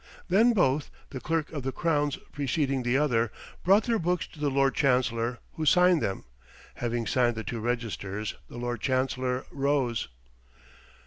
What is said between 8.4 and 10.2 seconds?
the Lord Chancellor rose.